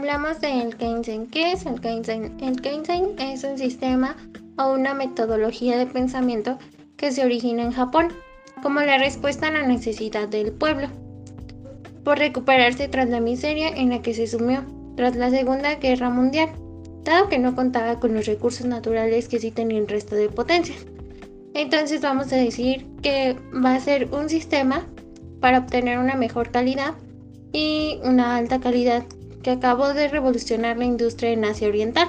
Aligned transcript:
hablamos 0.00 0.40
del 0.40 0.74
Kaizen. 0.78 1.26
¿Qué 1.26 1.52
es 1.52 1.66
el 1.66 1.78
Kaizen? 1.78 2.34
El 2.40 2.62
Kaizen 2.62 3.18
es 3.18 3.44
un 3.44 3.58
sistema 3.58 4.16
o 4.56 4.72
una 4.72 4.94
metodología 4.94 5.76
de 5.76 5.84
pensamiento 5.84 6.58
que 6.96 7.12
se 7.12 7.22
origina 7.22 7.62
en 7.64 7.72
Japón 7.72 8.08
como 8.62 8.80
la 8.80 8.96
respuesta 8.96 9.48
a 9.48 9.50
la 9.50 9.66
necesidad 9.66 10.26
del 10.26 10.52
pueblo 10.52 10.88
por 12.02 12.18
recuperarse 12.18 12.88
tras 12.88 13.10
la 13.10 13.20
miseria 13.20 13.68
en 13.68 13.90
la 13.90 14.00
que 14.00 14.14
se 14.14 14.26
sumió 14.26 14.64
tras 14.96 15.16
la 15.16 15.28
Segunda 15.28 15.74
Guerra 15.74 16.08
Mundial, 16.08 16.48
dado 17.04 17.28
que 17.28 17.38
no 17.38 17.54
contaba 17.54 18.00
con 18.00 18.14
los 18.14 18.24
recursos 18.24 18.64
naturales 18.64 19.28
que 19.28 19.38
sí 19.38 19.50
tenía 19.50 19.76
el 19.76 19.86
resto 19.86 20.14
de 20.14 20.30
potencias. 20.30 20.86
Entonces 21.52 22.00
vamos 22.00 22.32
a 22.32 22.36
decir 22.36 22.86
que 23.02 23.36
va 23.52 23.74
a 23.74 23.80
ser 23.80 24.08
un 24.14 24.30
sistema 24.30 24.86
para 25.40 25.58
obtener 25.58 25.98
una 25.98 26.14
mejor 26.14 26.50
calidad 26.50 26.94
y 27.52 27.98
una 28.02 28.36
alta 28.38 28.60
calidad 28.60 29.04
que 29.42 29.50
acabó 29.50 29.94
de 29.94 30.08
revolucionar 30.08 30.76
la 30.76 30.84
industria 30.84 31.30
en 31.30 31.44
Asia 31.44 31.68
Oriental 31.68 32.08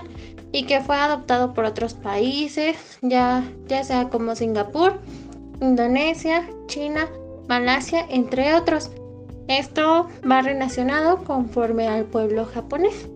y 0.52 0.66
que 0.66 0.82
fue 0.82 0.96
adoptado 0.96 1.54
por 1.54 1.66
otros 1.66 1.94
países, 1.94 2.78
ya, 3.02 3.44
ya 3.68 3.84
sea 3.84 4.10
como 4.10 4.36
Singapur, 4.36 5.00
Indonesia, 5.62 6.50
China, 6.68 7.08
Malasia, 7.48 8.06
entre 8.10 8.54
otros. 8.56 8.92
Esto 9.48 10.08
va 10.30 10.42
relacionado 10.42 11.24
conforme 11.24 11.88
al 11.88 12.06
pueblo 12.06 12.46
japonés. 12.46 13.08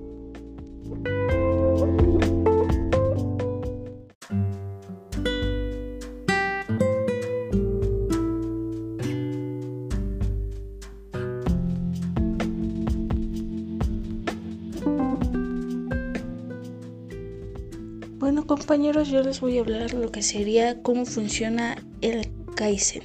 Bueno 18.26 18.48
compañeros, 18.48 19.10
yo 19.10 19.22
les 19.22 19.40
voy 19.40 19.60
a 19.60 19.62
hablar 19.62 19.94
lo 19.94 20.12
que 20.12 20.24
sería 20.24 20.82
cómo 20.82 21.06
funciona 21.06 21.78
el 22.02 22.28
Kaizen. 22.56 23.04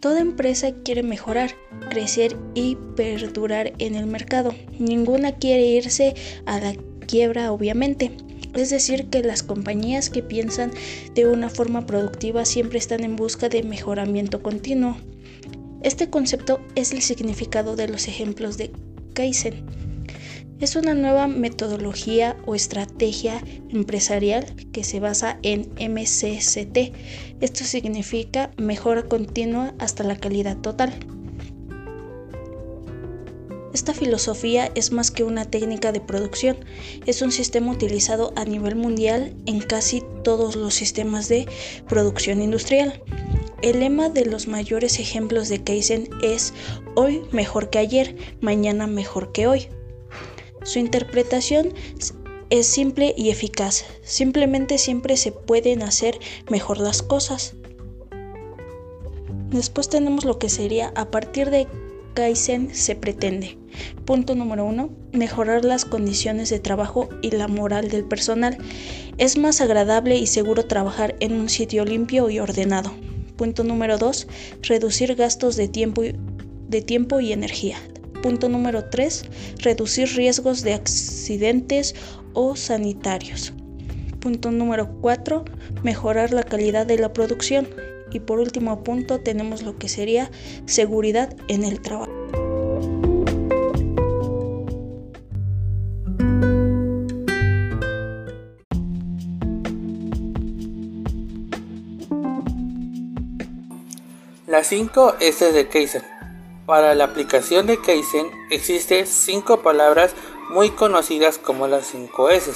Toda 0.00 0.20
empresa 0.20 0.72
quiere 0.84 1.02
mejorar, 1.02 1.52
crecer 1.88 2.36
y 2.52 2.76
perdurar 2.94 3.72
en 3.78 3.94
el 3.94 4.04
mercado. 4.04 4.54
Ninguna 4.78 5.32
quiere 5.36 5.64
irse 5.64 6.14
a 6.44 6.60
la 6.60 6.74
quiebra, 7.06 7.52
obviamente. 7.52 8.10
Es 8.52 8.68
decir, 8.68 9.06
que 9.06 9.22
las 9.22 9.42
compañías 9.42 10.10
que 10.10 10.22
piensan 10.22 10.72
de 11.14 11.26
una 11.26 11.48
forma 11.48 11.86
productiva 11.86 12.44
siempre 12.44 12.78
están 12.78 13.04
en 13.04 13.16
busca 13.16 13.48
de 13.48 13.62
mejoramiento 13.62 14.42
continuo. 14.42 14.98
Este 15.82 16.10
concepto 16.10 16.60
es 16.74 16.92
el 16.92 17.00
significado 17.00 17.76
de 17.76 17.88
los 17.88 18.08
ejemplos 18.08 18.58
de 18.58 18.72
Kaizen. 19.14 19.64
Es 20.62 20.76
una 20.76 20.94
nueva 20.94 21.26
metodología 21.26 22.36
o 22.46 22.54
estrategia 22.54 23.42
empresarial 23.70 24.46
que 24.70 24.84
se 24.84 25.00
basa 25.00 25.40
en 25.42 25.72
MCCT. 25.72 26.94
Esto 27.40 27.64
significa 27.64 28.52
mejora 28.58 29.02
continua 29.02 29.74
hasta 29.80 30.04
la 30.04 30.14
calidad 30.14 30.56
total. 30.58 30.94
Esta 33.74 33.92
filosofía 33.92 34.70
es 34.76 34.92
más 34.92 35.10
que 35.10 35.24
una 35.24 35.46
técnica 35.46 35.90
de 35.90 36.00
producción, 36.00 36.56
es 37.06 37.22
un 37.22 37.32
sistema 37.32 37.72
utilizado 37.72 38.32
a 38.36 38.44
nivel 38.44 38.76
mundial 38.76 39.34
en 39.46 39.58
casi 39.62 40.04
todos 40.22 40.54
los 40.54 40.74
sistemas 40.74 41.28
de 41.28 41.48
producción 41.88 42.40
industrial. 42.40 43.02
El 43.62 43.80
lema 43.80 44.10
de 44.10 44.26
los 44.26 44.46
mayores 44.46 45.00
ejemplos 45.00 45.48
de 45.48 45.64
Kaizen 45.64 46.08
es 46.22 46.54
hoy 46.94 47.22
mejor 47.32 47.68
que 47.68 47.80
ayer, 47.80 48.14
mañana 48.40 48.86
mejor 48.86 49.32
que 49.32 49.48
hoy. 49.48 49.68
Su 50.64 50.78
interpretación 50.78 51.72
es 52.50 52.66
simple 52.66 53.14
y 53.16 53.30
eficaz. 53.30 53.84
Simplemente 54.02 54.78
siempre 54.78 55.16
se 55.16 55.32
pueden 55.32 55.82
hacer 55.82 56.18
mejor 56.50 56.78
las 56.78 57.02
cosas. 57.02 57.54
Después 59.50 59.88
tenemos 59.88 60.24
lo 60.24 60.38
que 60.38 60.48
sería 60.48 60.92
a 60.94 61.10
partir 61.10 61.50
de 61.50 61.66
Kaizen 62.14 62.74
se 62.74 62.94
pretende. 62.94 63.58
Punto 64.04 64.34
número 64.34 64.64
uno, 64.64 64.90
mejorar 65.12 65.64
las 65.64 65.84
condiciones 65.84 66.50
de 66.50 66.60
trabajo 66.60 67.08
y 67.22 67.30
la 67.30 67.48
moral 67.48 67.88
del 67.88 68.04
personal. 68.04 68.58
Es 69.18 69.38
más 69.38 69.60
agradable 69.60 70.16
y 70.16 70.26
seguro 70.26 70.66
trabajar 70.66 71.16
en 71.20 71.32
un 71.32 71.48
sitio 71.48 71.84
limpio 71.84 72.28
y 72.28 72.38
ordenado. 72.38 72.92
Punto 73.36 73.64
número 73.64 73.96
dos, 73.98 74.26
reducir 74.62 75.14
gastos 75.14 75.56
de 75.56 75.68
tiempo, 75.68 76.02
de 76.02 76.82
tiempo 76.82 77.20
y 77.20 77.32
energía. 77.32 77.78
Punto 78.22 78.48
número 78.48 78.84
3. 78.84 79.24
Reducir 79.58 80.08
riesgos 80.14 80.62
de 80.62 80.74
accidentes 80.74 81.96
o 82.34 82.54
sanitarios. 82.54 83.52
Punto 84.20 84.52
número 84.52 85.00
4. 85.00 85.44
Mejorar 85.82 86.32
la 86.32 86.44
calidad 86.44 86.86
de 86.86 86.98
la 86.98 87.12
producción. 87.12 87.68
Y 88.12 88.20
por 88.20 88.38
último 88.38 88.84
punto 88.84 89.20
tenemos 89.20 89.62
lo 89.62 89.76
que 89.76 89.88
sería 89.88 90.30
seguridad 90.66 91.34
en 91.48 91.64
el 91.64 91.80
trabajo. 91.80 92.12
Las 104.46 104.66
5 104.68 105.16
S 105.18 105.52
de 105.52 105.66
Kaizen. 105.66 106.11
Para 106.72 106.94
la 106.94 107.04
aplicación 107.04 107.66
de 107.66 107.78
Kaizen 107.78 108.30
existen 108.48 109.06
cinco 109.06 109.60
palabras 109.60 110.14
muy 110.48 110.70
conocidas 110.70 111.36
como 111.36 111.66
las 111.68 111.88
5 111.88 112.30
S 112.30 112.50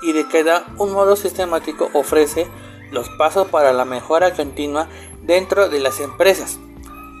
y 0.00 0.12
de 0.14 0.26
cada 0.26 0.64
un 0.78 0.92
modo 0.92 1.16
sistemático 1.16 1.90
ofrece 1.92 2.46
los 2.90 3.10
pasos 3.18 3.48
para 3.48 3.74
la 3.74 3.84
mejora 3.84 4.32
continua 4.32 4.88
dentro 5.20 5.68
de 5.68 5.80
las 5.80 6.00
empresas. 6.00 6.58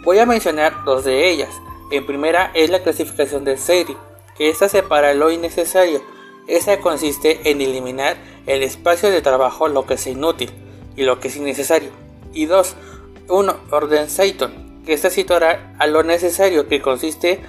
Voy 0.04 0.20
a 0.20 0.24
mencionar 0.24 0.84
dos 0.86 1.04
de 1.04 1.28
ellas. 1.28 1.50
En 1.90 2.06
primera 2.06 2.50
es 2.54 2.70
la 2.70 2.82
clasificación 2.82 3.44
de 3.44 3.58
Seri, 3.58 3.98
que 4.34 4.48
esta 4.48 4.70
separa 4.70 5.12
lo 5.12 5.30
innecesario. 5.30 6.00
Esta 6.46 6.80
consiste 6.80 7.50
en 7.50 7.60
eliminar 7.60 8.16
el 8.46 8.62
espacio 8.62 9.10
de 9.10 9.20
trabajo 9.20 9.68
lo 9.68 9.84
que 9.84 9.94
es 9.94 10.06
inútil 10.06 10.50
y 10.96 11.02
lo 11.02 11.20
que 11.20 11.28
es 11.28 11.36
innecesario. 11.36 11.90
Y 12.32 12.46
dos, 12.46 12.74
un 13.28 13.52
orden 13.70 14.08
Seiton, 14.08 14.67
que 14.88 14.94
esta 14.94 15.10
situará 15.10 15.74
a 15.78 15.86
lo 15.86 16.02
necesario 16.02 16.66
que 16.66 16.80
consiste 16.80 17.40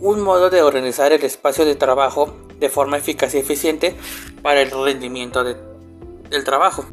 un 0.00 0.22
modo 0.22 0.48
de 0.48 0.62
organizar 0.62 1.12
el 1.12 1.22
espacio 1.22 1.66
de 1.66 1.74
trabajo 1.74 2.48
de 2.58 2.70
forma 2.70 2.96
eficaz 2.96 3.34
y 3.34 3.38
eficiente 3.38 3.94
para 4.40 4.62
el 4.62 4.70
rendimiento 4.70 5.44
del 5.44 6.44
trabajo. 6.44 6.86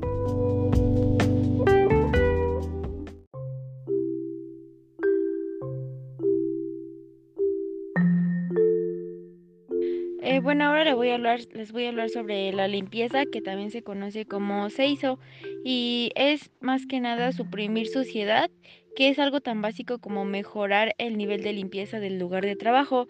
Eh, 10.22 10.42
bueno, 10.42 10.66
ahora 10.66 10.84
les 10.84 10.96
voy, 10.96 11.10
a 11.12 11.16
hablar, 11.16 11.40
les 11.54 11.72
voy 11.72 11.86
a 11.86 11.90
hablar 11.90 12.10
sobre 12.10 12.52
la 12.52 12.68
limpieza, 12.68 13.26
que 13.26 13.42
también 13.42 13.72
se 13.72 13.82
conoce 13.82 14.26
como 14.26 14.70
seiso, 14.70 15.20
y 15.64 16.12
es 16.16 16.52
más 16.60 16.86
que 16.86 17.00
nada 17.00 17.32
suprimir 17.32 17.88
suciedad 17.88 18.52
que 19.00 19.08
es 19.08 19.18
algo 19.18 19.40
tan 19.40 19.62
básico 19.62 20.00
como 20.00 20.26
mejorar 20.26 20.94
el 20.98 21.18
nivel 21.18 21.42
de 21.42 21.54
limpieza 21.54 22.02
del 22.02 22.20
lugar 22.20 22.44
de 22.44 22.58
trabajo. 22.58 23.08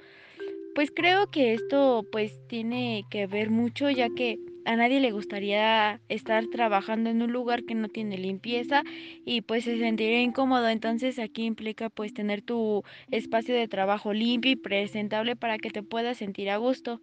Pues 0.75 0.91
creo 0.91 1.31
que 1.31 1.55
esto 1.55 2.05
pues 2.11 2.31
tiene 2.47 3.05
que 3.09 3.25
ver 3.25 3.49
mucho 3.49 3.89
ya 3.89 4.07
que 4.15 4.37
a 4.65 4.75
nadie 4.75 4.99
le 4.99 5.11
gustaría 5.11 5.99
estar 6.07 6.45
trabajando 6.51 7.09
en 7.09 7.23
un 7.23 7.31
lugar 7.31 7.63
que 7.63 7.73
no 7.73 7.87
tiene 7.89 8.19
limpieza 8.19 8.83
y 9.25 9.41
pues 9.41 9.63
se 9.63 9.79
sentiría 9.79 10.21
incómodo. 10.21 10.69
Entonces 10.69 11.17
aquí 11.17 11.45
implica 11.45 11.89
pues 11.89 12.13
tener 12.13 12.43
tu 12.43 12.83
espacio 13.09 13.55
de 13.55 13.67
trabajo 13.67 14.13
limpio 14.13 14.51
y 14.51 14.57
presentable 14.57 15.35
para 15.35 15.57
que 15.57 15.71
te 15.71 15.81
puedas 15.81 16.19
sentir 16.19 16.51
a 16.51 16.57
gusto. 16.57 17.01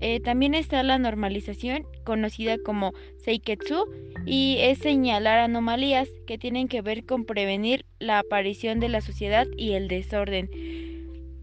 Eh, 0.00 0.20
también 0.20 0.54
está 0.54 0.82
la 0.82 0.98
normalización, 0.98 1.86
conocida 2.04 2.56
como 2.58 2.92
Seiketsu, 3.18 3.84
y 4.26 4.56
es 4.60 4.78
señalar 4.78 5.38
anomalías 5.38 6.08
que 6.26 6.38
tienen 6.38 6.68
que 6.68 6.82
ver 6.82 7.04
con 7.04 7.24
prevenir 7.24 7.84
la 7.98 8.20
aparición 8.20 8.80
de 8.80 8.88
la 8.88 9.00
sociedad 9.00 9.46
y 9.56 9.72
el 9.72 9.88
desorden. 9.88 10.50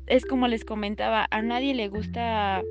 Es 0.08 0.26
como 0.26 0.48
les 0.48 0.64
comentaba, 0.64 1.28
a 1.32 1.42
nadie 1.42 1.74
le 1.74 1.88
gusta 1.88 2.64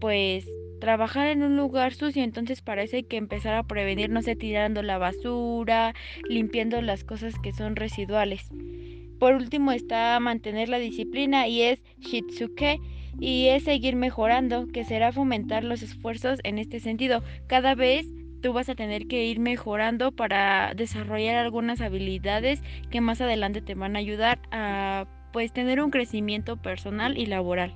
pues 0.00 0.48
trabajar 0.80 1.26
en 1.28 1.42
un 1.42 1.56
lugar 1.56 1.92
sucio, 1.92 2.22
entonces 2.22 2.62
parece 2.62 3.02
que 3.04 3.16
empezar 3.16 3.54
a 3.54 3.64
prevenir, 3.64 4.10
no 4.10 4.22
sé, 4.22 4.36
tirando 4.36 4.82
la 4.82 4.98
basura, 4.98 5.94
limpiando 6.28 6.80
las 6.80 7.04
cosas 7.04 7.34
que 7.42 7.52
son 7.52 7.76
residuales. 7.76 8.48
Por 9.18 9.34
último 9.34 9.72
está 9.72 10.18
mantener 10.20 10.68
la 10.68 10.78
disciplina 10.78 11.48
y 11.48 11.62
es 11.62 11.80
Shitsuke, 11.98 12.80
y 13.18 13.48
es 13.48 13.64
seguir 13.64 13.96
mejorando, 13.96 14.66
que 14.68 14.84
será 14.84 15.12
fomentar 15.12 15.64
los 15.64 15.82
esfuerzos 15.82 16.40
en 16.44 16.58
este 16.58 16.80
sentido. 16.80 17.22
Cada 17.46 17.74
vez 17.74 18.06
tú 18.40 18.52
vas 18.52 18.68
a 18.68 18.74
tener 18.74 19.06
que 19.06 19.24
ir 19.24 19.40
mejorando 19.40 20.12
para 20.12 20.72
desarrollar 20.74 21.36
algunas 21.36 21.80
habilidades 21.80 22.62
que 22.90 23.00
más 23.00 23.20
adelante 23.20 23.62
te 23.62 23.74
van 23.74 23.96
a 23.96 24.00
ayudar 24.00 24.38
a 24.50 25.06
pues 25.32 25.52
tener 25.52 25.80
un 25.80 25.90
crecimiento 25.90 26.56
personal 26.56 27.18
y 27.18 27.26
laboral. 27.26 27.74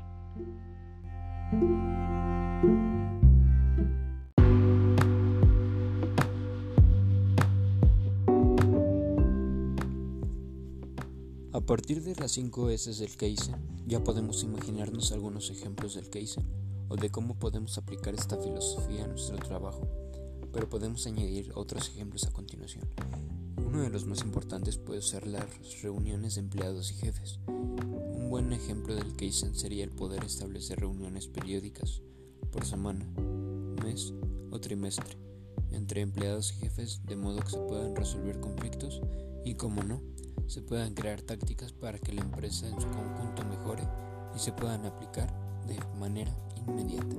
Partir 11.72 12.02
de 12.02 12.14
las 12.16 12.32
5 12.32 12.68
S 12.68 12.92
del 13.00 13.16
Kaizen, 13.16 13.56
ya 13.86 14.04
podemos 14.04 14.42
imaginarnos 14.42 15.10
algunos 15.10 15.48
ejemplos 15.48 15.94
del 15.94 16.10
Kaizen 16.10 16.44
o 16.90 16.96
de 16.96 17.08
cómo 17.08 17.38
podemos 17.38 17.78
aplicar 17.78 18.14
esta 18.14 18.36
filosofía 18.36 19.04
a 19.04 19.08
nuestro 19.08 19.38
trabajo, 19.38 19.88
pero 20.52 20.68
podemos 20.68 21.06
añadir 21.06 21.50
otros 21.54 21.88
ejemplos 21.88 22.24
a 22.24 22.30
continuación. 22.30 22.86
Uno 23.56 23.80
de 23.80 23.88
los 23.88 24.04
más 24.04 24.20
importantes 24.20 24.76
puede 24.76 25.00
ser 25.00 25.26
las 25.26 25.46
reuniones 25.80 26.34
de 26.34 26.42
empleados 26.42 26.90
y 26.90 26.94
jefes. 26.96 27.40
Un 27.46 28.28
buen 28.28 28.52
ejemplo 28.52 28.94
del 28.94 29.16
Kaizen 29.16 29.54
sería 29.54 29.84
el 29.84 29.92
poder 29.92 30.24
establecer 30.24 30.78
reuniones 30.78 31.26
periódicas 31.26 32.02
por 32.50 32.66
semana, 32.66 33.06
mes 33.82 34.12
o 34.50 34.60
trimestre 34.60 35.16
entre 35.70 36.02
empleados 36.02 36.52
y 36.52 36.56
jefes 36.56 37.00
de 37.06 37.16
modo 37.16 37.40
que 37.40 37.52
se 37.52 37.60
puedan 37.60 37.96
resolver 37.96 38.40
conflictos 38.40 39.00
y, 39.42 39.54
como 39.54 39.82
no, 39.82 40.02
se 40.52 40.60
puedan 40.60 40.92
crear 40.92 41.22
tácticas 41.22 41.72
para 41.72 41.98
que 41.98 42.12
la 42.12 42.20
empresa 42.20 42.68
en 42.68 42.78
su 42.78 42.86
conjunto 42.88 43.42
mejore 43.46 43.84
y 44.36 44.38
se 44.38 44.52
puedan 44.52 44.84
aplicar 44.84 45.32
de 45.66 45.78
manera 45.98 46.30
inmediata. 46.66 47.16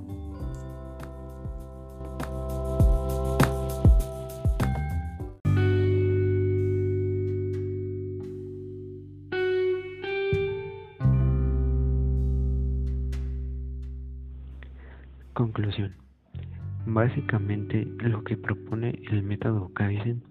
Conclusión. 15.32 15.96
Básicamente 16.86 17.84
lo 17.98 18.22
que 18.22 18.36
propone 18.36 18.90
el 19.10 19.24
método 19.24 19.72
Kaizen 19.74 20.22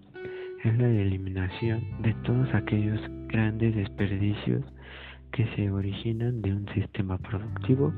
es 0.64 0.78
la 0.78 0.88
eliminación 0.88 1.84
de 2.00 2.14
todos 2.24 2.52
aquellos 2.54 2.98
grandes 3.28 3.74
desperdicios 3.74 4.64
que 5.30 5.46
se 5.56 5.70
originan 5.70 6.40
de 6.40 6.54
un 6.54 6.66
sistema 6.74 7.18
productivo 7.18 7.92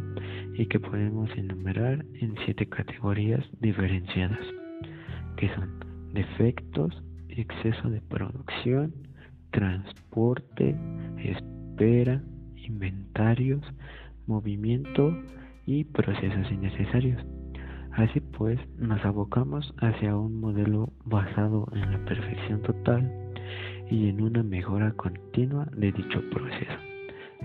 y 0.54 0.66
que 0.66 0.80
podemos 0.80 1.30
enumerar 1.36 2.04
en 2.14 2.34
siete 2.44 2.66
categorías 2.66 3.44
diferenciadas, 3.60 4.40
que 5.36 5.48
son 5.54 5.78
defectos, 6.12 7.02
exceso 7.28 7.88
de 7.88 8.00
producción, 8.00 8.92
transporte, 9.50 10.74
espera, 11.18 12.22
inventarios, 12.56 13.62
movimiento 14.26 15.16
y 15.66 15.84
procesos 15.84 16.50
innecesarios. 16.50 17.22
Así 17.96 18.20
pues, 18.20 18.60
nos 18.78 19.02
abocamos 19.06 19.75
hacia 19.78 20.14
un 20.14 20.38
modelo 20.38 20.90
basado 21.06 21.66
en 21.72 21.93
la 21.93 22.04
perfección 22.04 22.60
total 22.60 23.10
y 23.90 24.10
en 24.10 24.20
una 24.20 24.43
mejora 24.43 24.93
continua 24.93 25.66
de 25.75 25.93
dicho 25.93 26.20
proceso. 26.31 26.78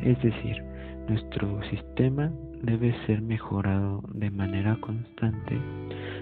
Es 0.02 0.22
decir, 0.22 0.62
nuestro 1.08 1.62
sistema 1.70 2.30
debe 2.64 2.94
ser 3.06 3.22
mejorado 3.22 4.04
de 4.14 4.30
manera 4.30 4.76
constante, 4.82 5.58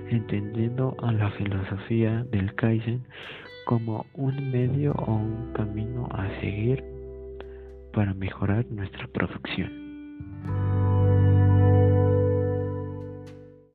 entendiendo 0.10 0.96
a 1.02 1.12
la 1.12 1.32
filosofía 1.32 2.24
del 2.32 2.54
Kaizen 2.54 3.02
como 3.66 4.06
un 4.14 4.52
medio 4.52 4.92
o 4.92 5.16
un 5.16 5.54
camino 5.54 6.08
a 6.12 6.30
seguir 6.40 6.84
para 7.94 8.14
mejorar 8.14 8.64
nuestra 8.70 9.08
producción. 9.08 9.79